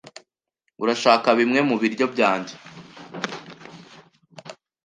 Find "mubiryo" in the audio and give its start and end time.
1.69-2.05